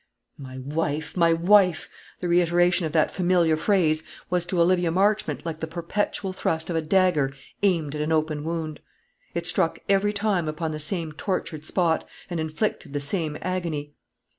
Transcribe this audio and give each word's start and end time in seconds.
"My 0.39 0.57
wife! 0.57 1.15
my 1.15 1.31
wife!" 1.31 1.87
The 2.21 2.27
reiteration 2.27 2.87
of 2.87 2.91
that 2.93 3.11
familiar 3.11 3.55
phrase 3.55 4.01
was 4.31 4.47
to 4.47 4.59
Olivia 4.59 4.89
Marchmont 4.89 5.45
like 5.45 5.59
the 5.59 5.67
perpetual 5.67 6.33
thrust 6.33 6.71
of 6.71 6.75
a 6.75 6.81
dagger 6.81 7.31
aimed 7.61 7.93
at 7.93 8.01
an 8.01 8.11
open 8.11 8.43
wound. 8.43 8.81
It 9.35 9.45
struck 9.45 9.77
every 9.87 10.11
time 10.11 10.47
upon 10.47 10.71
the 10.71 10.79
same 10.79 11.11
tortured 11.11 11.65
spot, 11.65 12.09
and 12.31 12.39
inflicted 12.39 12.93
the 12.93 12.99
same 12.99 13.37
agony. 13.43 13.93